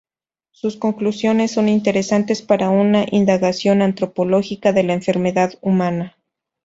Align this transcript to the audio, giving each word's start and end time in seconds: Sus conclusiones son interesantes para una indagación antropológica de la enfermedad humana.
Sus 0.49 0.77
conclusiones 0.77 1.51
son 1.51 1.69
interesantes 1.69 2.41
para 2.41 2.71
una 2.71 3.05
indagación 3.11 3.83
antropológica 3.83 4.73
de 4.73 4.81
la 4.81 4.93
enfermedad 4.93 5.53
humana. 5.61 6.17